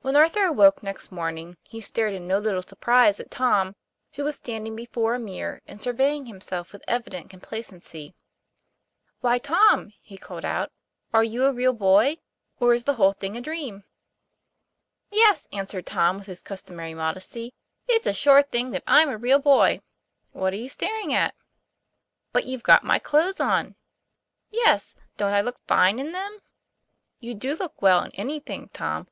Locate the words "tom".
3.30-3.76, 9.38-9.92, 15.86-16.18, 28.70-29.06